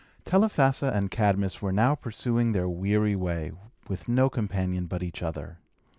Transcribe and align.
Telephassa 0.25 0.91
and 0.91 1.11
Cadmus 1.11 1.61
were 1.61 1.71
now 1.71 1.93
pursuing 1.93 2.53
their 2.53 2.67
weary 2.67 3.15
way, 3.15 3.51
with 3.87 4.09
no 4.09 4.31
companion 4.31 4.87
but 4.87 5.03
each 5.03 5.21
other. 5.21 5.59